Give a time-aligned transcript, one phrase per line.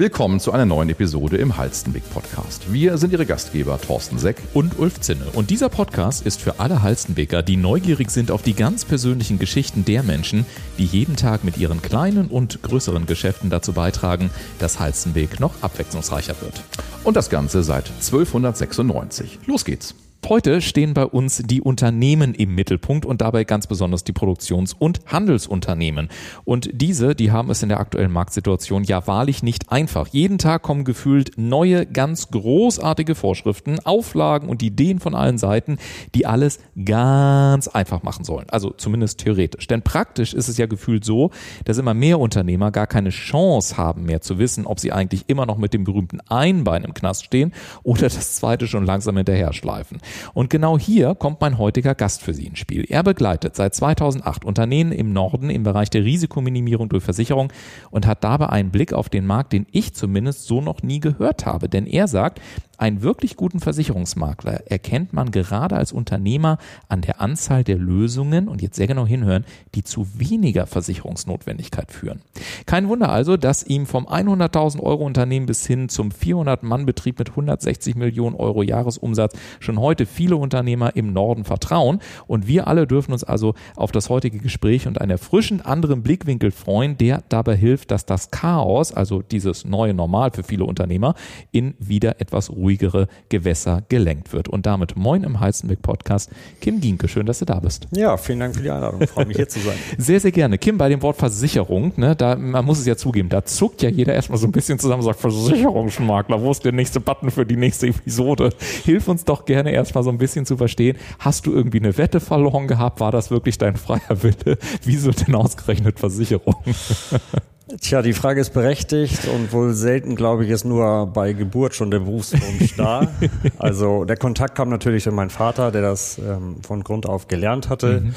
[0.00, 2.72] Willkommen zu einer neuen Episode im Halstenweg Podcast.
[2.72, 5.24] Wir sind Ihre Gastgeber Thorsten Seck und Ulf Zinne.
[5.32, 9.84] Und dieser Podcast ist für alle Halstenweger, die neugierig sind auf die ganz persönlichen Geschichten
[9.84, 10.46] der Menschen,
[10.78, 14.30] die jeden Tag mit ihren kleinen und größeren Geschäften dazu beitragen,
[14.60, 16.62] dass Halstenweg noch abwechslungsreicher wird.
[17.02, 19.40] Und das Ganze seit 1296.
[19.46, 19.96] Los geht's.
[20.26, 25.00] Heute stehen bei uns die Unternehmen im Mittelpunkt und dabei ganz besonders die Produktions- und
[25.06, 26.10] Handelsunternehmen.
[26.44, 30.08] Und diese, die haben es in der aktuellen Marktsituation ja wahrlich nicht einfach.
[30.08, 35.78] Jeden Tag kommen gefühlt neue, ganz großartige Vorschriften, Auflagen und Ideen von allen Seiten,
[36.14, 38.50] die alles ganz einfach machen sollen.
[38.50, 39.66] Also zumindest theoretisch.
[39.66, 41.30] Denn praktisch ist es ja gefühlt so,
[41.64, 45.46] dass immer mehr Unternehmer gar keine Chance haben mehr zu wissen, ob sie eigentlich immer
[45.46, 50.00] noch mit dem berühmten Einbein im Knast stehen oder das zweite schon langsam hinterher schleifen.
[50.34, 52.84] Und genau hier kommt mein heutiger Gast für Sie ins Spiel.
[52.88, 57.52] Er begleitet seit 2008 Unternehmen im Norden im Bereich der Risikominimierung durch Versicherung
[57.90, 61.46] und hat dabei einen Blick auf den Markt, den ich zumindest so noch nie gehört
[61.46, 61.68] habe.
[61.68, 62.40] Denn er sagt,
[62.78, 66.58] einen wirklich guten Versicherungsmakler erkennt man gerade als Unternehmer
[66.88, 69.44] an der Anzahl der Lösungen und jetzt sehr genau hinhören,
[69.74, 72.22] die zu weniger Versicherungsnotwendigkeit führen.
[72.66, 77.18] Kein Wunder also, dass ihm vom 100.000 Euro Unternehmen bis hin zum 400 Mann Betrieb
[77.18, 82.86] mit 160 Millionen Euro Jahresumsatz schon heute viele Unternehmer im Norden vertrauen und wir alle
[82.86, 87.56] dürfen uns also auf das heutige Gespräch und einen erfrischend anderen Blickwinkel freuen, der dabei
[87.56, 91.14] hilft, dass das Chaos, also dieses neue Normal für viele Unternehmer,
[91.50, 94.48] in wieder etwas ruhiger ruhigere Gewässer gelenkt wird.
[94.48, 96.30] Und damit moin im Heizenberg Podcast.
[96.60, 97.88] Kim Gienke, schön, dass du da bist.
[97.92, 99.00] Ja, vielen Dank für die Einladung.
[99.00, 99.76] Ich freue mich hier zu sein.
[99.98, 100.58] Sehr, sehr gerne.
[100.58, 103.88] Kim, bei dem Wort Versicherung, ne, da, man muss es ja zugeben, da zuckt ja
[103.88, 107.46] jeder erstmal so ein bisschen zusammen und sagt, Versicherungsmakler, wo ist der nächste Button für
[107.46, 108.50] die nächste Episode?
[108.84, 110.98] Hilf uns doch gerne erstmal so ein bisschen zu verstehen.
[111.18, 113.00] Hast du irgendwie eine Wette verloren gehabt?
[113.00, 114.58] War das wirklich dein freier Wille?
[114.84, 116.56] Wieso denn ausgerechnet Versicherung?
[117.80, 121.90] Tja, die Frage ist berechtigt und wohl selten, glaube ich, ist nur bei Geburt schon
[121.90, 123.08] der Berufswunsch da.
[123.58, 127.68] Also der Kontakt kam natürlich durch meinen Vater, der das ähm, von Grund auf gelernt
[127.68, 128.00] hatte.
[128.00, 128.14] Mhm.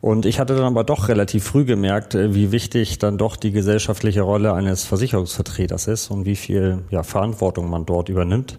[0.00, 3.52] Und ich hatte dann aber doch relativ früh gemerkt, äh, wie wichtig dann doch die
[3.52, 8.58] gesellschaftliche Rolle eines Versicherungsvertreters ist und wie viel ja, Verantwortung man dort übernimmt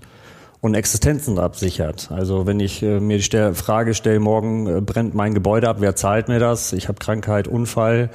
[0.62, 2.10] und Existenzen absichert.
[2.12, 5.96] Also wenn ich äh, mir die Frage stelle, morgen äh, brennt mein Gebäude ab, wer
[5.96, 6.74] zahlt mir das?
[6.74, 8.10] Ich habe Krankheit, Unfall,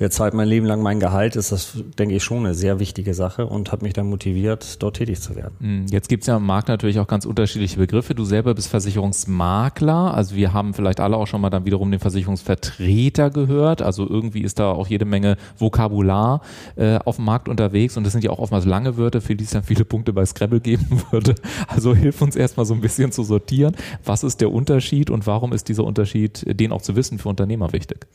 [0.00, 3.12] wer zahlt mein Leben lang mein Gehalt, ist das, denke ich, schon eine sehr wichtige
[3.12, 5.54] Sache und hat mich dann motiviert, dort tätig zu werden.
[5.60, 8.14] Hm, jetzt gibt es ja im Markt natürlich auch ganz unterschiedliche Begriffe.
[8.14, 12.00] Du selber bist Versicherungsmakler, also wir haben vielleicht alle auch schon mal dann wiederum den
[12.00, 13.82] Versicherungsvertreter gehört.
[13.82, 16.40] Also irgendwie ist da auch jede Menge Vokabular
[16.76, 19.44] äh, auf dem Markt unterwegs und das sind ja auch oftmals lange Wörter, für die
[19.44, 21.34] es dann viele Punkte bei Scrabble geben würde.
[21.68, 23.76] Also hilf uns erstmal so ein bisschen zu sortieren.
[24.04, 27.72] Was ist der Unterschied und warum ist dieser Unterschied, den auch zu wissen, für Unternehmer
[27.74, 28.06] wichtig?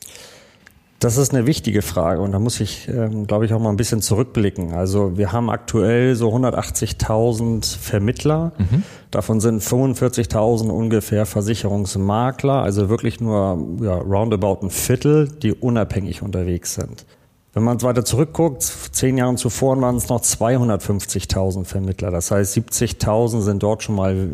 [0.98, 3.76] Das ist eine wichtige Frage und da muss ich, ähm, glaube ich, auch mal ein
[3.76, 4.72] bisschen zurückblicken.
[4.72, 8.82] Also wir haben aktuell so 180.000 Vermittler, mhm.
[9.10, 16.74] davon sind 45.000 ungefähr Versicherungsmakler, also wirklich nur ja, roundabout ein Viertel, die unabhängig unterwegs
[16.74, 17.04] sind.
[17.52, 22.10] Wenn man weiter zurückguckt, zehn Jahre zuvor waren es noch 250.000 Vermittler.
[22.10, 24.28] Das heißt, 70.000 sind dort schon mal,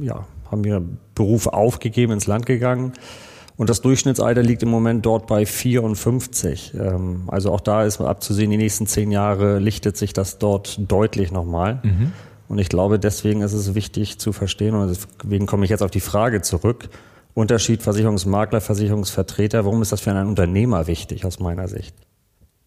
[0.00, 0.82] ja, haben ihre
[1.14, 2.92] Berufe aufgegeben, ins Land gegangen.
[3.58, 6.74] Und das Durchschnittsalter liegt im Moment dort bei 54.
[6.74, 11.32] Ähm, also auch da ist abzusehen, die nächsten zehn Jahre lichtet sich das dort deutlich
[11.32, 11.80] nochmal.
[11.82, 12.12] Mhm.
[12.46, 15.90] Und ich glaube, deswegen ist es wichtig zu verstehen, und deswegen komme ich jetzt auf
[15.90, 16.88] die Frage zurück,
[17.34, 21.96] Unterschied Versicherungsmakler, Versicherungsvertreter, warum ist das für einen Unternehmer wichtig aus meiner Sicht?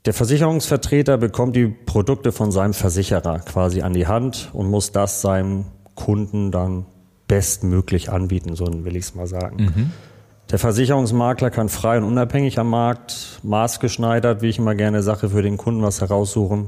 [0.05, 5.21] Der Versicherungsvertreter bekommt die Produkte von seinem Versicherer quasi an die Hand und muss das
[5.21, 5.65] seinem
[5.95, 6.85] Kunden dann
[7.27, 9.55] bestmöglich anbieten, so will ich es mal sagen.
[9.55, 9.91] Mhm.
[10.51, 15.41] Der Versicherungsmakler kann frei und unabhängig am Markt, maßgeschneidert, wie ich immer gerne sage, für
[15.41, 16.67] den Kunden was heraussuchen.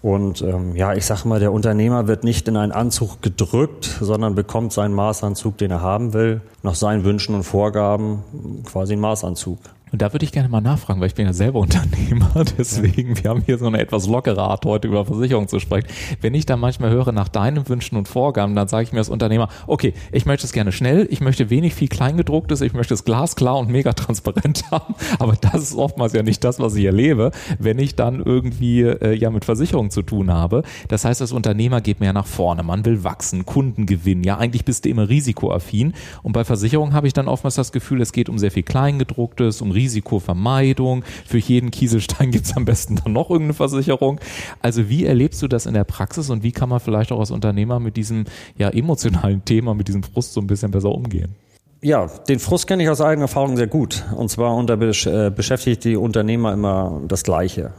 [0.00, 4.36] Und ähm, ja, ich sage mal, der Unternehmer wird nicht in einen Anzug gedrückt, sondern
[4.36, 8.22] bekommt seinen Maßanzug, den er haben will, nach seinen Wünschen und Vorgaben
[8.64, 9.58] quasi einen Maßanzug.
[9.94, 13.30] Und da würde ich gerne mal nachfragen, weil ich bin ja selber Unternehmer, deswegen, wir
[13.30, 15.86] haben hier so eine etwas lockere Art, heute über Versicherung zu sprechen.
[16.20, 19.08] Wenn ich da manchmal höre nach deinen Wünschen und Vorgaben, dann sage ich mir als
[19.08, 23.04] Unternehmer, okay, ich möchte es gerne schnell, ich möchte wenig viel Kleingedrucktes, ich möchte es
[23.04, 27.30] glasklar und mega transparent haben, aber das ist oftmals ja nicht das, was ich erlebe,
[27.60, 30.64] wenn ich dann irgendwie äh, ja mit Versicherung zu tun habe.
[30.88, 34.64] Das heißt, als Unternehmer geht mehr nach vorne, man will wachsen, Kunden gewinnen, ja, eigentlich
[34.64, 35.92] bist du immer risikoaffin
[36.24, 39.62] und bei Versicherung habe ich dann oftmals das Gefühl, es geht um sehr viel Kleingedrucktes,
[39.62, 41.04] um Risiko Risikovermeidung.
[41.26, 44.20] Für jeden Kieselstein gibt es am besten dann noch irgendeine Versicherung.
[44.60, 47.30] Also wie erlebst du das in der Praxis und wie kann man vielleicht auch als
[47.30, 48.24] Unternehmer mit diesem
[48.56, 51.34] ja emotionalen Thema, mit diesem Frust so ein bisschen besser umgehen?
[51.82, 54.04] Ja, den Frust kenne ich aus eigener Erfahrung sehr gut.
[54.16, 57.72] Und zwar unter äh, beschäftigt die Unternehmer immer das Gleiche.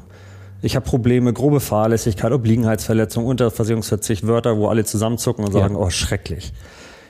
[0.62, 5.81] Ich habe Probleme, grobe Fahrlässigkeit, Obliegenheitsverletzung, Unterversicherungsverzicht, Wörter, wo alle zusammenzucken und sagen, ja.
[5.81, 6.54] oh, schrecklich.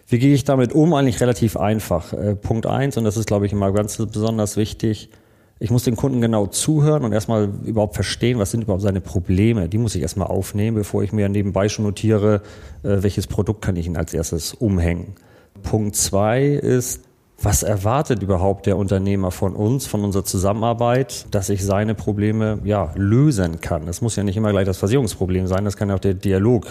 [0.08, 0.94] Wie gehe ich damit um?
[0.94, 2.14] Eigentlich relativ einfach.
[2.14, 5.10] Äh, Punkt eins, und das ist, glaube ich, immer ganz besonders wichtig,
[5.58, 9.70] ich muss den Kunden genau zuhören und erstmal überhaupt verstehen, was sind überhaupt seine Probleme.
[9.70, 12.42] Die muss ich erstmal aufnehmen, bevor ich mir nebenbei schon notiere,
[12.84, 15.16] äh, welches Produkt kann ich Ihnen als erstes umhängen.
[15.64, 17.04] Punkt zwei ist,
[17.42, 22.92] was erwartet überhaupt der Unternehmer von uns, von unserer Zusammenarbeit, dass ich seine Probleme ja,
[22.96, 23.86] lösen kann?
[23.86, 26.68] Das muss ja nicht immer gleich das Versicherungsproblem sein, das kann ja auch der Dialog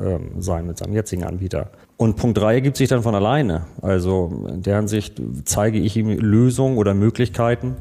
[0.00, 1.70] ähm, sein mit seinem jetzigen Anbieter.
[1.98, 3.66] Und Punkt drei ergibt sich dann von alleine.
[3.82, 7.76] Also in der Hinsicht zeige ich ihm Lösungen oder Möglichkeiten,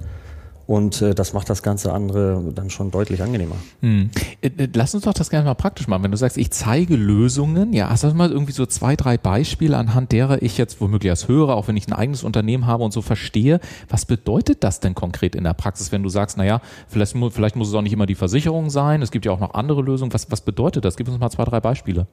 [0.67, 3.55] und äh, das macht das ganze andere dann schon deutlich angenehmer.
[3.81, 4.09] Hm.
[4.41, 6.03] Äh, äh, lass uns doch das gerne mal praktisch machen.
[6.03, 9.77] Wenn du sagst, ich zeige Lösungen, ja, hast du mal irgendwie so zwei, drei Beispiele,
[9.77, 12.91] anhand derer ich jetzt womöglich als Hörer, auch wenn ich ein eigenes Unternehmen habe und
[12.91, 16.59] so verstehe, was bedeutet das denn konkret in der Praxis, wenn du sagst, naja,
[16.89, 19.53] vielleicht, vielleicht muss es auch nicht immer die Versicherung sein, es gibt ja auch noch
[19.53, 20.13] andere Lösungen.
[20.13, 20.97] Was, was bedeutet das?
[20.97, 22.07] Gib uns mal zwei, drei Beispiele.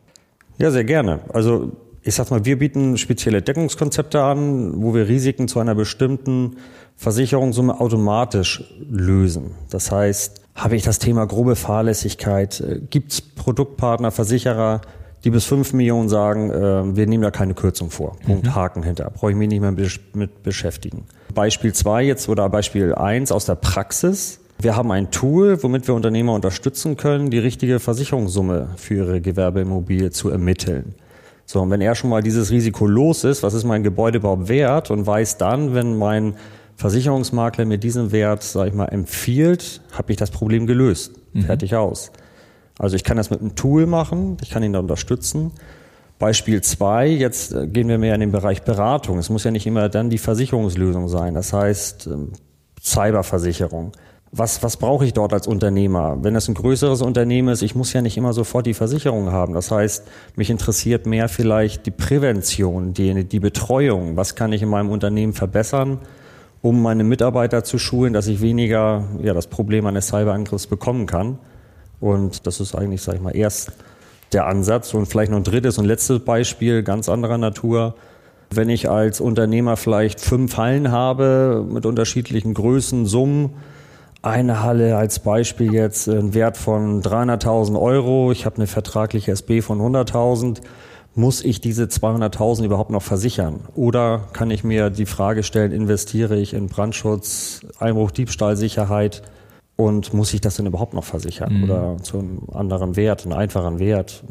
[0.58, 1.18] Ja, sehr gerne.
[1.32, 1.72] Also
[2.04, 6.56] ich sag mal, wir bieten spezielle Deckungskonzepte an, wo wir Risiken zu einer bestimmten
[6.96, 9.52] Versicherungssumme automatisch lösen.
[9.70, 14.82] Das heißt, habe ich das Thema grobe Fahrlässigkeit, äh, gibt es Produktpartner, Versicherer,
[15.24, 18.16] die bis fünf Millionen sagen, äh, wir nehmen da keine Kürzung vor.
[18.26, 18.54] Punkt, mhm.
[18.54, 19.10] Haken hinter.
[19.10, 21.06] Brauche ich mich nicht mehr mit beschäftigen.
[21.34, 24.40] Beispiel zwei jetzt oder Beispiel eins aus der Praxis.
[24.58, 30.10] Wir haben ein Tool, womit wir Unternehmer unterstützen können, die richtige Versicherungssumme für ihre Gewerbeimmobilie
[30.10, 30.94] zu ermitteln.
[31.46, 34.48] So, und wenn er schon mal dieses Risiko los ist, was ist mein Gebäude überhaupt
[34.48, 36.34] wert und weiß dann, wenn mein
[36.76, 41.12] Versicherungsmakler mir diesen Wert, sage ich mal, empfiehlt, habe ich das Problem gelöst.
[41.32, 41.42] Mhm.
[41.42, 42.10] Fertig aus.
[42.78, 45.52] Also ich kann das mit einem Tool machen, ich kann ihn da unterstützen.
[46.18, 49.18] Beispiel zwei, jetzt äh, gehen wir mehr in den Bereich Beratung.
[49.18, 51.34] Es muss ja nicht immer dann die Versicherungslösung sein.
[51.34, 52.32] Das heißt, ähm,
[52.80, 53.92] Cyberversicherung
[54.36, 56.18] was, was brauche ich dort als Unternehmer?
[56.22, 59.54] Wenn es ein größeres Unternehmen ist, ich muss ja nicht immer sofort die Versicherung haben.
[59.54, 60.04] Das heißt,
[60.34, 64.16] mich interessiert mehr vielleicht die Prävention, die, die Betreuung.
[64.16, 65.98] Was kann ich in meinem Unternehmen verbessern,
[66.62, 71.38] um meine Mitarbeiter zu schulen, dass ich weniger ja, das Problem eines Cyberangriffs bekommen kann?
[72.00, 73.70] Und das ist eigentlich, sage ich mal, erst
[74.32, 74.94] der Ansatz.
[74.94, 77.94] Und vielleicht noch ein drittes und letztes Beispiel, ganz anderer Natur.
[78.50, 83.50] Wenn ich als Unternehmer vielleicht fünf Hallen habe mit unterschiedlichen Größen, Summen,
[84.24, 88.32] eine Halle als Beispiel jetzt einen Wert von 300.000 Euro.
[88.32, 90.60] Ich habe eine vertragliche SB von 100.000.
[91.14, 93.60] Muss ich diese 200.000 überhaupt noch versichern?
[93.74, 99.22] Oder kann ich mir die Frage stellen, investiere ich in Brandschutz, Einbruch, Diebstahlsicherheit
[99.76, 101.58] und muss ich das denn überhaupt noch versichern?
[101.58, 101.64] Mhm.
[101.64, 104.24] Oder zu einem anderen Wert, einen einfachen Wert?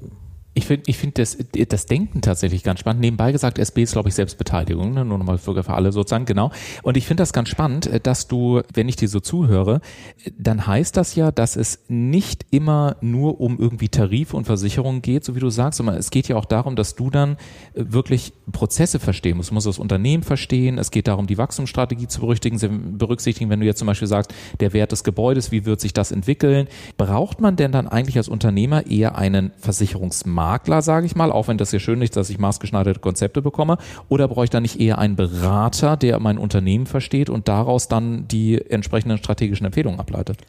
[0.56, 1.38] Ich finde ich finde das,
[1.70, 3.02] das Denken tatsächlich ganz spannend.
[3.02, 5.04] Nebenbei gesagt, SB ist, glaube ich, Selbstbeteiligung, ne?
[5.04, 6.52] nur nochmal für, für alle sozusagen, genau.
[6.84, 9.82] Und ich finde das ganz spannend, äh, dass du, wenn ich dir so zuhöre,
[10.38, 15.26] dann heißt das ja, dass es nicht immer nur um irgendwie Tarife und Versicherungen geht,
[15.26, 17.38] so wie du sagst, sondern es geht ja auch darum, dass du dann
[17.74, 19.50] äh, wirklich Prozesse verstehen musst.
[19.50, 20.78] Du musst das Unternehmen verstehen.
[20.78, 23.50] Es geht darum, die Wachstumsstrategie zu berücksichtigen, berücksichtigen.
[23.50, 26.68] Wenn du jetzt zum Beispiel sagst, der Wert des Gebäudes, wie wird sich das entwickeln?
[26.98, 30.43] Braucht man denn dann eigentlich als Unternehmer eher einen Versicherungsmarkt?
[30.44, 33.78] Makler, sage ich mal, auch wenn das hier schön ist, dass ich maßgeschneiderte Konzepte bekomme?
[34.10, 38.28] Oder brauche ich da nicht eher einen Berater, der mein Unternehmen versteht und daraus dann
[38.28, 40.40] die entsprechenden strategischen Empfehlungen ableitet?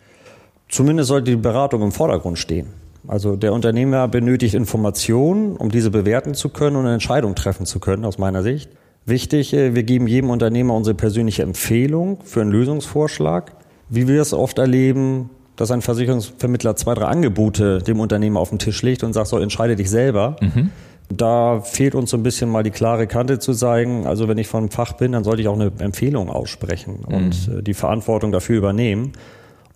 [0.69, 2.67] Zumindest sollte die Beratung im Vordergrund stehen.
[3.06, 7.79] Also der Unternehmer benötigt Informationen, um diese bewerten zu können und eine Entscheidung treffen zu
[7.79, 8.70] können, aus meiner Sicht.
[9.06, 13.53] Wichtig, äh, wir geben jedem Unternehmer unsere persönliche Empfehlung für einen Lösungsvorschlag.
[13.89, 18.58] Wie wir es oft erleben, dass ein Versicherungsvermittler zwei, drei Angebote dem Unternehmer auf den
[18.58, 20.37] Tisch legt und sagt, so entscheide dich selber.
[20.41, 20.70] Mhm.
[21.11, 24.06] Da fehlt uns so ein bisschen mal die klare Kante zu zeigen.
[24.06, 27.15] Also wenn ich vom Fach bin, dann sollte ich auch eine Empfehlung aussprechen mhm.
[27.15, 29.13] und äh, die Verantwortung dafür übernehmen.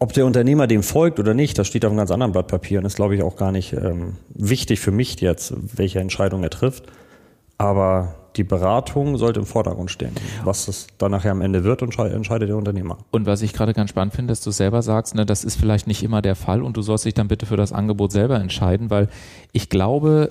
[0.00, 2.78] Ob der Unternehmer dem folgt oder nicht, das steht auf einem ganz anderen Blatt Papier
[2.78, 6.50] und ist, glaube ich, auch gar nicht ähm, wichtig für mich jetzt, welche Entscheidung er
[6.50, 6.84] trifft.
[7.58, 10.12] Aber die Beratung sollte im Vordergrund stehen.
[10.44, 12.98] Was es dann nachher am Ende wird, entscheidet der Unternehmer.
[13.10, 15.86] Und was ich gerade ganz spannend finde, dass du selber sagst, ne, das ist vielleicht
[15.86, 18.90] nicht immer der Fall und du sollst dich dann bitte für das Angebot selber entscheiden,
[18.90, 19.08] weil
[19.52, 20.30] ich glaube,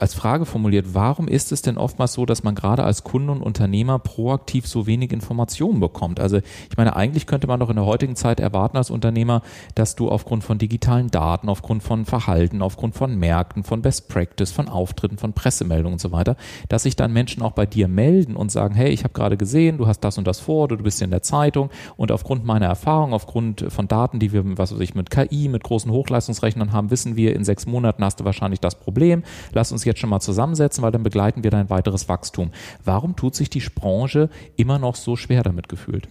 [0.00, 3.42] als Frage formuliert, warum ist es denn oftmals so, dass man gerade als Kunde und
[3.42, 6.20] Unternehmer proaktiv so wenig Informationen bekommt?
[6.20, 9.42] Also ich meine, eigentlich könnte man doch in der heutigen Zeit erwarten als Unternehmer,
[9.74, 14.52] dass du aufgrund von digitalen Daten, aufgrund von Verhalten, aufgrund von Märkten, von Best Practice,
[14.52, 16.36] von Auftritten, von Pressemeldungen und so weiter,
[16.68, 19.78] dass sich dann Menschen auch bei dir melden und sagen, hey, ich habe gerade gesehen,
[19.78, 23.12] du hast das und das vor, du bist in der Zeitung und aufgrund meiner Erfahrung,
[23.12, 27.16] aufgrund von Daten, die wir, was weiß ich, mit KI, mit großen Hochleistungsrechnern haben, wissen
[27.16, 29.22] wir, in sechs Monaten hast du wahrscheinlich das Problem.
[29.52, 32.50] Lass uns jetzt schon mal zusammensetzen, weil dann begleiten wir dein weiteres Wachstum.
[32.84, 36.08] Warum tut sich die Branche immer noch so schwer damit gefühlt?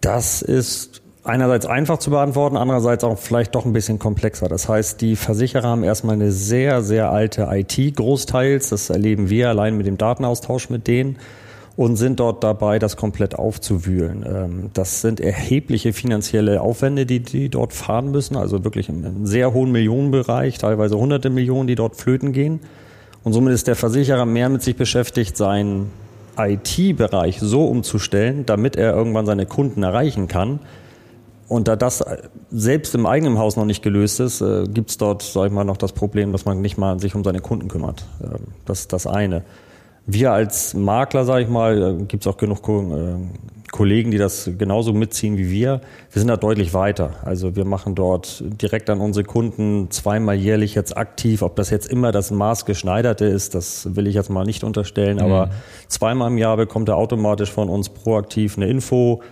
[0.00, 4.48] Das ist einerseits einfach zu beantworten, andererseits auch vielleicht doch ein bisschen komplexer.
[4.48, 8.70] Das heißt, die Versicherer haben erstmal eine sehr, sehr alte IT großteils.
[8.70, 11.16] Das erleben wir allein mit dem Datenaustausch mit denen
[11.76, 14.24] und sind dort dabei, das komplett aufzuwühlen.
[14.26, 19.52] Ähm, das sind erhebliche finanzielle Aufwände, die die dort fahren müssen, also wirklich im sehr
[19.52, 22.60] hohen Millionenbereich, teilweise hunderte Millionen, die dort flöten gehen.
[23.22, 25.90] Und somit ist der Versicherer mehr mit sich beschäftigt, seinen
[26.38, 30.60] IT-Bereich so umzustellen, damit er irgendwann seine Kunden erreichen kann.
[31.48, 32.04] Und da das
[32.50, 35.64] selbst im eigenen Haus noch nicht gelöst ist, äh, gibt es dort, sag ich mal,
[35.64, 38.04] noch das Problem, dass man nicht mal sich um seine Kunden kümmert.
[38.22, 39.42] Ähm, das ist das eine.
[40.06, 43.16] Wir als Makler, sage ich mal, äh, gibt es auch genug äh,
[43.70, 45.80] Kollegen, die das genauso mitziehen wie wir.
[46.10, 47.12] Wir sind da deutlich weiter.
[47.22, 51.42] Also wir machen dort direkt an unsere Kunden zweimal jährlich jetzt aktiv.
[51.42, 55.16] Ob das jetzt immer das maßgeschneiderte ist, das will ich jetzt mal nicht unterstellen.
[55.16, 55.22] Mhm.
[55.24, 55.50] Aber
[55.88, 59.22] zweimal im Jahr bekommt er automatisch von uns proaktiv eine Info,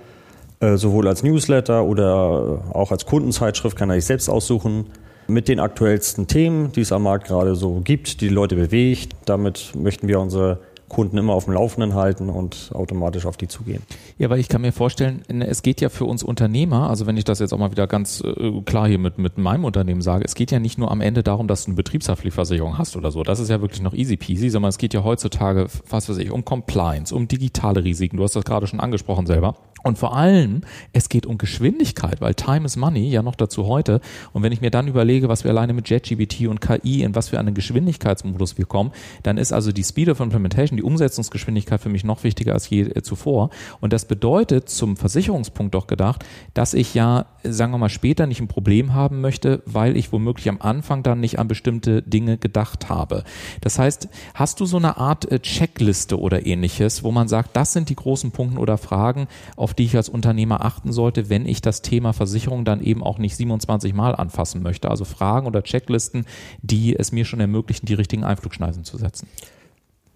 [0.61, 4.87] äh, sowohl als Newsletter oder auch als Kundenzeitschrift kann er sich selbst aussuchen
[5.29, 9.15] mit den aktuellsten Themen, die es am Markt gerade so gibt, die die Leute bewegt.
[9.25, 13.83] Damit möchten wir unsere Kunden immer auf dem Laufenden halten und automatisch auf die zugehen.
[14.19, 17.25] Ja, weil ich kann mir vorstellen, es geht ja für uns Unternehmer, also wenn ich
[17.25, 20.35] das jetzt auch mal wieder ganz äh, klar hier mit, mit meinem Unternehmen sage, es
[20.35, 23.23] geht ja nicht nur am Ende darum, dass du eine Betriebshaftpflichtversicherung hast oder so.
[23.23, 26.31] Das ist ja wirklich noch easy peasy, sondern es geht ja heutzutage, was weiß ich,
[26.31, 28.17] um Compliance, um digitale Risiken.
[28.17, 29.57] Du hast das gerade schon angesprochen selber.
[29.87, 30.63] Und vor allem,
[30.93, 34.01] es geht um Geschwindigkeit, weil Time is Money, ja noch dazu heute.
[34.33, 37.29] Und wenn ich mir dann überlege, was wir alleine mit JetGBT und KI, in was
[37.29, 38.91] für einen Geschwindigkeitsmodus wir kommen,
[39.23, 42.83] dann ist also die Speed of Implementation, die Umsetzungsgeschwindigkeit für mich noch wichtiger als je
[42.83, 43.51] äh, zuvor.
[43.81, 46.25] Und das bedeutet zum Versicherungspunkt doch gedacht,
[46.55, 50.49] dass ich ja, sagen wir mal, später nicht ein Problem haben möchte, weil ich womöglich
[50.49, 53.25] am Anfang dann nicht an bestimmte Dinge gedacht habe.
[53.61, 57.73] Das heißt, hast du so eine Art äh, Checkliste oder ähnliches, wo man sagt, das
[57.73, 59.27] sind die großen Punkte oder Fragen,
[59.57, 63.19] auf die ich als Unternehmer achten sollte, wenn ich das Thema Versicherung dann eben auch
[63.19, 64.91] nicht 27 Mal anfassen möchte.
[64.91, 66.27] Also Fragen oder Checklisten,
[66.63, 69.29] die es mir schon ermöglichen, die richtigen Einflugschneisen zu setzen.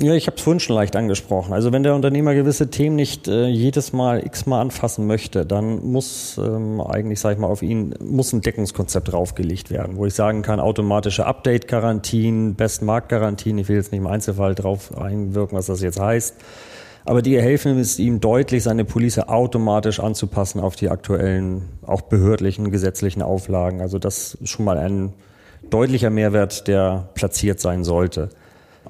[0.02, 1.52] Ja, ich habe es vorhin schon leicht angesprochen.
[1.52, 6.38] Also wenn der Unternehmer gewisse Themen nicht äh, jedes Mal x-mal anfassen möchte, dann muss
[6.38, 10.40] ähm, eigentlich, sage ich mal, auf ihn muss ein Deckungskonzept draufgelegt werden, wo ich sagen
[10.40, 16.00] kann, automatische Update-Garantien, Best-Markt-Garantien, ich will jetzt nicht im Einzelfall drauf einwirken, was das jetzt
[16.00, 16.37] heißt,
[17.04, 22.71] aber die helfen es ihm deutlich, seine Police automatisch anzupassen auf die aktuellen, auch behördlichen,
[22.71, 23.83] gesetzlichen Auflagen.
[23.83, 25.12] Also das ist schon mal ein
[25.69, 28.30] deutlicher Mehrwert, der platziert sein sollte.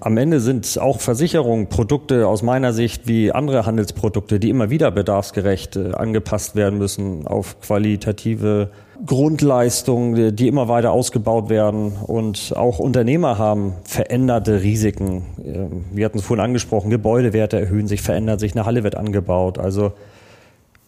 [0.02, 4.90] Am Ende sind auch Versicherungen Produkte aus meiner Sicht wie andere Handelsprodukte, die immer wieder
[4.90, 8.71] bedarfsgerecht äh, angepasst werden müssen auf qualitative
[9.04, 11.92] Grundleistungen, die immer weiter ausgebaut werden.
[12.07, 15.26] Und auch Unternehmer haben veränderte Risiken.
[15.45, 19.59] Ähm, wir hatten es vorhin angesprochen, Gebäudewerte erhöhen sich, verändert sich, eine Halle wird angebaut.
[19.59, 19.92] Also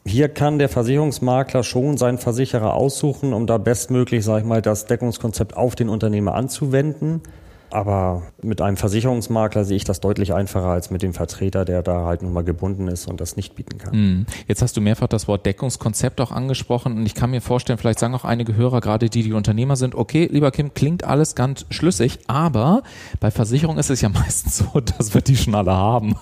[0.07, 4.87] hier kann der Versicherungsmakler schon seinen Versicherer aussuchen, um da bestmöglich, sage ich mal, das
[4.87, 7.21] Deckungskonzept auf den Unternehmer anzuwenden.
[7.73, 12.05] Aber mit einem Versicherungsmakler sehe ich das deutlich einfacher als mit dem Vertreter, der da
[12.05, 13.93] halt nun mal gebunden ist und das nicht bieten kann.
[13.93, 14.26] Hm.
[14.47, 17.99] Jetzt hast du mehrfach das Wort Deckungskonzept auch angesprochen und ich kann mir vorstellen, vielleicht
[17.99, 21.64] sagen auch einige Hörer, gerade die, die Unternehmer sind, okay, lieber Kim, klingt alles ganz
[21.71, 22.83] schlüssig, aber
[23.21, 26.14] bei Versicherung ist es ja meistens so, dass wir die schon alle haben.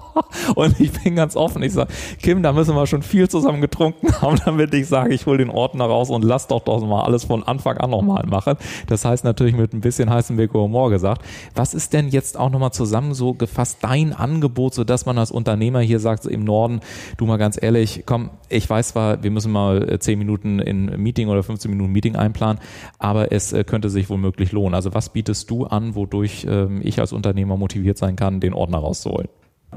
[0.54, 1.90] und ich bin ganz offen, ich sage,
[2.22, 5.50] Kim, da müssen wir schon viel zusammen getrunken haben, damit ich sage, ich hole den
[5.50, 8.56] Ordner raus und lass doch doch mal alles von Anfang an nochmal machen.
[8.86, 11.22] Das heißt natürlich mit ein bisschen heißem Weg Humor gesagt.
[11.54, 15.30] Was ist denn jetzt auch nochmal zusammen so gefasst dein Angebot, so dass man als
[15.30, 16.80] Unternehmer hier sagt, im Norden,
[17.16, 20.86] du mal ganz ehrlich, komm, ich weiß zwar, wir müssen mal 10 äh, Minuten in
[21.00, 22.60] Meeting oder 15 Minuten Meeting einplanen,
[22.98, 24.74] aber es äh, könnte sich womöglich lohnen.
[24.74, 28.78] Also was bietest du an, wodurch ähm, ich als Unternehmer motiviert sein kann, den Ordner
[28.78, 29.28] rauszuholen?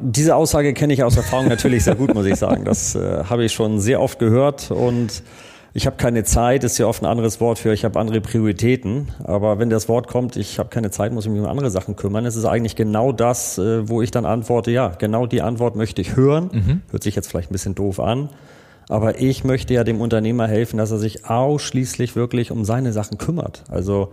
[0.01, 2.65] Diese Aussage kenne ich aus Erfahrung natürlich sehr gut, muss ich sagen.
[2.65, 5.23] Das äh, habe ich schon sehr oft gehört und
[5.75, 9.07] ich habe keine Zeit, ist ja oft ein anderes Wort für, ich habe andere Prioritäten.
[9.23, 11.95] Aber wenn das Wort kommt, ich habe keine Zeit, muss ich mich um andere Sachen
[11.95, 15.75] kümmern, es ist eigentlich genau das, äh, wo ich dann antworte, ja, genau die Antwort
[15.75, 16.49] möchte ich hören.
[16.53, 16.81] Mhm.
[16.91, 18.29] Hört sich jetzt vielleicht ein bisschen doof an.
[18.87, 23.17] Aber ich möchte ja dem Unternehmer helfen, dass er sich ausschließlich wirklich um seine Sachen
[23.17, 23.63] kümmert.
[23.69, 24.11] Also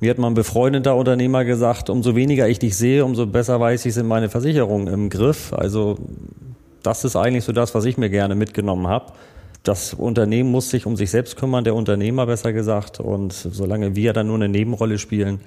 [0.00, 3.86] mir hat mal ein befreundeter Unternehmer gesagt, umso weniger ich dich sehe, umso besser weiß
[3.86, 5.52] ich, sind meine Versicherungen im Griff.
[5.52, 5.98] Also
[6.82, 9.12] das ist eigentlich so das, was ich mir gerne mitgenommen habe
[9.66, 13.00] das Unternehmen muss sich um sich selbst kümmern, der Unternehmer besser gesagt.
[13.00, 15.40] Und solange wir dann nur eine Nebenrolle spielen,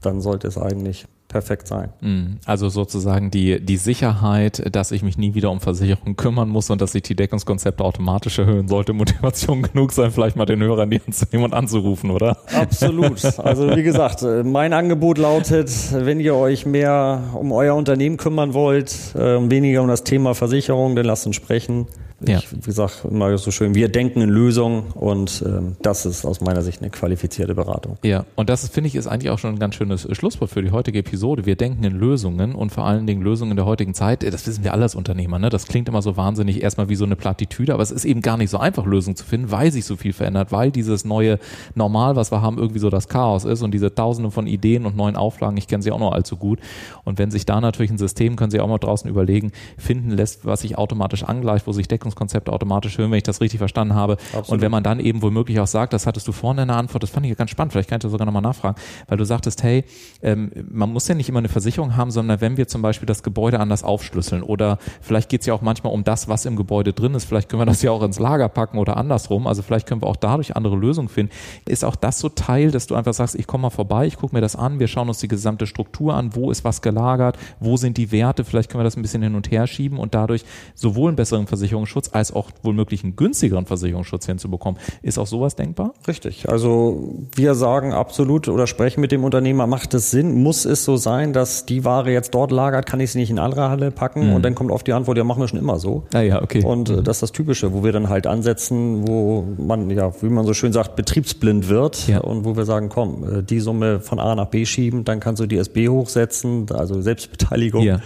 [0.00, 1.90] dann sollte es eigentlich perfekt sein.
[2.00, 2.38] Mhm.
[2.46, 6.80] Also sozusagen die, die Sicherheit, dass ich mich nie wieder um Versicherungen kümmern muss und
[6.80, 10.90] dass sich die Deckungskonzepte automatisch erhöhen, sollte Motivation genug sein, vielleicht mal den Hörer in
[10.90, 12.38] die Hand zu nehmen und anzurufen, oder?
[12.54, 13.22] Absolut.
[13.38, 19.14] Also wie gesagt, mein Angebot lautet, wenn ihr euch mehr um euer Unternehmen kümmern wollt,
[19.14, 21.86] äh, weniger um das Thema Versicherung, dann lasst uns sprechen.
[22.20, 22.38] Ja.
[22.38, 26.40] Ich, wie gesagt, immer so schön, wir denken in Lösungen und ähm, das ist aus
[26.40, 27.96] meiner Sicht eine qualifizierte Beratung.
[28.02, 30.72] Ja, und das finde ich ist eigentlich auch schon ein ganz schönes Schlusswort für die
[30.72, 31.46] heutige Episode.
[31.46, 34.24] Wir denken in Lösungen und vor allen Dingen Lösungen in der heutigen Zeit.
[34.24, 35.38] Das wissen wir alle als Unternehmer.
[35.38, 35.48] Ne?
[35.48, 38.36] Das klingt immer so wahnsinnig erstmal wie so eine Plattitüde, aber es ist eben gar
[38.36, 41.38] nicht so einfach, Lösungen zu finden, weil sich so viel verändert, weil dieses neue
[41.76, 44.96] Normal, was wir haben, irgendwie so das Chaos ist und diese Tausende von Ideen und
[44.96, 45.56] neuen Auflagen.
[45.56, 46.58] Ich kenne sie auch noch allzu gut.
[47.04, 50.44] Und wenn sich da natürlich ein System, können Sie auch mal draußen überlegen, finden lässt,
[50.44, 54.14] was sich automatisch angleicht, wo sich Deckungskonzepte automatisch hören, wenn ich das richtig verstanden habe.
[54.32, 54.48] Absolut.
[54.48, 57.02] Und wenn man dann eben womöglich auch sagt, das hattest du vorne in der Antwort,
[57.02, 59.62] das fand ich ganz spannend, vielleicht kann ich das sogar nochmal nachfragen, weil du sagtest,
[59.62, 59.84] hey,
[60.22, 63.22] ähm, man muss ja nicht immer eine Versicherung haben, sondern wenn wir zum Beispiel das
[63.22, 66.92] Gebäude anders aufschlüsseln oder vielleicht geht es ja auch manchmal um das, was im Gebäude
[66.92, 69.86] drin ist, vielleicht können wir das ja auch ins Lager packen oder andersrum, also vielleicht
[69.86, 71.32] können wir auch dadurch andere Lösungen finden.
[71.66, 74.34] Ist auch das so Teil, dass du einfach sagst, ich komme mal vorbei, ich gucke
[74.34, 77.76] mir das an, wir schauen uns die gesamte Struktur an, wo ist was gelagert, wo
[77.76, 80.44] sind die Werte, vielleicht können wir das ein bisschen hin und her schieben und dadurch
[80.74, 84.80] sowohl einen besseren Versicherungsschutz als auch womöglich einen günstigeren Versicherungsschutz hinzubekommen.
[85.02, 85.94] Ist auch sowas denkbar?
[86.06, 86.48] Richtig.
[86.48, 90.96] Also wir sagen absolut oder sprechen mit dem Unternehmer, macht es Sinn, muss es so
[90.96, 94.28] sein, dass die Ware jetzt dort lagert, kann ich sie nicht in andere Halle packen
[94.28, 94.34] mhm.
[94.34, 96.04] und dann kommt oft die Antwort, ja, machen wir schon immer so.
[96.12, 96.62] Ah ja, okay.
[96.64, 100.28] Und äh, das ist das Typische, wo wir dann halt ansetzen, wo man, ja, wie
[100.28, 102.20] man so schön sagt, betriebsblind wird ja.
[102.20, 105.40] und wo wir sagen, komm, äh, die Summe von A nach B schieben, dann kannst
[105.40, 107.82] du die SB hochsetzen, also Selbstbeteiligung.
[107.82, 108.00] Ja.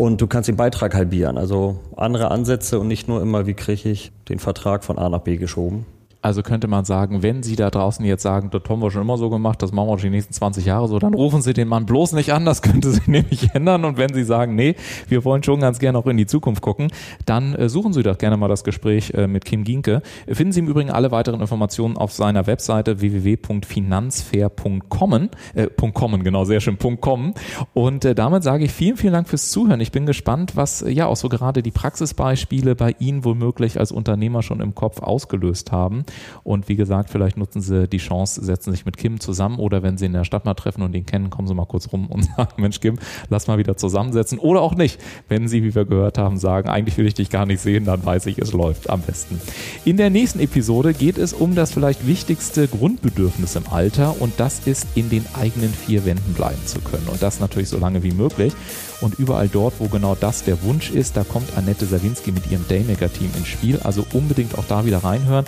[0.00, 1.36] Und du kannst den Beitrag halbieren.
[1.36, 5.18] Also andere Ansätze und nicht nur immer, wie kriege ich den Vertrag von A nach
[5.18, 5.84] B geschoben.
[6.22, 9.16] Also könnte man sagen, wenn Sie da draußen jetzt sagen, das haben wir schon immer
[9.16, 11.86] so gemacht, das machen wir die nächsten 20 Jahre so, dann rufen Sie den Mann
[11.86, 13.86] bloß nicht an, das könnte sich nämlich ändern.
[13.86, 14.76] Und wenn Sie sagen, nee,
[15.08, 16.88] wir wollen schon ganz gerne auch in die Zukunft gucken,
[17.24, 20.02] dann äh, suchen Sie doch gerne mal das Gespräch äh, mit Kim Ginke.
[20.28, 26.60] Finden Sie im Übrigen alle weiteren Informationen auf seiner Webseite www.finanzfair.com, äh, .com, genau, sehr
[26.60, 27.32] schön, .com.
[27.72, 29.80] Und äh, damit sage ich vielen, vielen Dank fürs Zuhören.
[29.80, 33.90] Ich bin gespannt, was äh, ja auch so gerade die Praxisbeispiele bei Ihnen womöglich als
[33.90, 36.04] Unternehmer schon im Kopf ausgelöst haben.
[36.42, 39.98] Und wie gesagt, vielleicht nutzen Sie die Chance, setzen sich mit Kim zusammen oder wenn
[39.98, 42.24] Sie in der Stadt mal treffen und ihn kennen, kommen Sie mal kurz rum und
[42.36, 42.98] sagen, Mensch Kim,
[43.28, 44.38] lass mal wieder zusammensetzen.
[44.38, 45.00] Oder auch nicht.
[45.28, 48.04] Wenn Sie, wie wir gehört haben, sagen, eigentlich will ich dich gar nicht sehen, dann
[48.04, 49.40] weiß ich, es läuft am besten.
[49.84, 54.66] In der nächsten Episode geht es um das vielleicht wichtigste Grundbedürfnis im Alter und das
[54.66, 57.06] ist, in den eigenen vier Wänden bleiben zu können.
[57.08, 58.52] Und das natürlich so lange wie möglich.
[59.00, 62.66] Und überall dort, wo genau das der Wunsch ist, da kommt Annette Sawinski mit ihrem
[62.68, 63.78] Daymaker-Team ins Spiel.
[63.82, 65.46] Also unbedingt auch da wieder reinhören.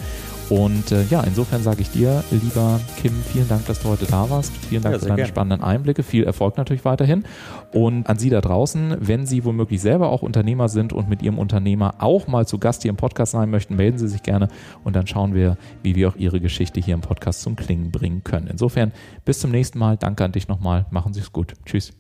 [0.53, 4.29] Und äh, ja, insofern sage ich dir, lieber Kim, vielen Dank, dass du heute da
[4.29, 4.53] warst.
[4.69, 5.29] Vielen Dank ja, für deine gern.
[5.29, 6.03] spannenden Einblicke.
[6.03, 7.25] Viel Erfolg natürlich weiterhin.
[7.73, 11.39] Und an Sie da draußen, wenn Sie womöglich selber auch Unternehmer sind und mit Ihrem
[11.39, 14.49] Unternehmer auch mal zu Gast hier im Podcast sein möchten, melden Sie sich gerne
[14.85, 18.23] und dann schauen wir, wie wir auch Ihre Geschichte hier im Podcast zum Klingen bringen
[18.23, 18.49] können.
[18.49, 18.93] Insofern
[19.25, 19.97] bis zum nächsten Mal.
[19.97, 20.85] Danke an dich nochmal.
[20.91, 21.55] Machen Sie es gut.
[21.65, 21.95] Tschüss.